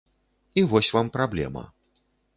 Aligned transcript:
І 0.61 0.63
вось 0.71 0.91
вам 0.97 1.13
праблема. 1.19 1.63